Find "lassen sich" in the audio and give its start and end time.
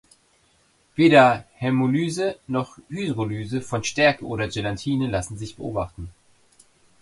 5.07-5.55